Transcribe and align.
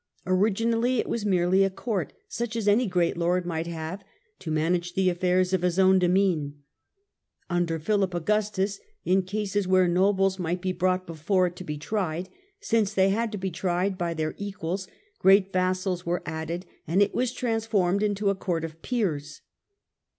Originally 0.25 0.97
it 0.97 1.07
was 1.07 1.27
merely 1.27 1.63
a 1.63 1.69
court, 1.69 2.11
such 2.27 2.55
as 2.55 2.67
any 2.67 2.87
great 2.87 3.17
lord 3.17 3.45
might 3.45 3.67
have 3.67 4.03
to 4.39 4.49
manage 4.49 4.95
the 4.95 5.11
affairs 5.11 5.53
of 5.53 5.61
his 5.61 5.77
own 5.77 5.99
demesne. 5.99 6.53
Under 7.51 7.77
Philip 7.77 8.11
Augustus, 8.15 8.79
in 9.05 9.21
cases 9.21 9.67
where 9.67 9.87
nobles 9.87 10.39
might 10.39 10.59
be 10.59 10.71
brought 10.71 11.05
before 11.05 11.45
it 11.45 11.55
to 11.57 11.63
be 11.63 11.77
tried, 11.77 12.29
since 12.59 12.95
they 12.95 13.09
had 13.11 13.31
to 13.31 13.37
be 13.37 13.51
tried 13.51 13.95
by 13.95 14.15
their 14.15 14.33
equals, 14.39 14.87
great 15.19 15.53
vassals 15.53 16.03
were 16.03 16.23
added 16.25 16.65
and 16.87 17.03
it 17.03 17.13
was 17.13 17.31
transformed 17.31 18.01
into 18.01 18.31
a 18.31 18.35
court 18.35 18.63
of 18.65 18.81
peers. 18.81 19.41